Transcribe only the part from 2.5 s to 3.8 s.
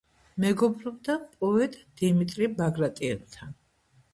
ბაგრატიონთან.